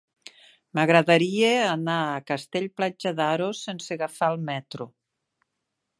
M'agradaria 0.77 1.51
anar 1.73 1.97
a 2.05 2.23
Castell-Platja 2.31 3.15
d'Aro 3.21 3.53
sense 3.61 3.97
agafar 3.99 4.31
el 4.37 4.43
metro. 4.49 4.93